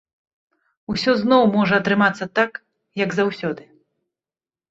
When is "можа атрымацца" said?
1.57-2.25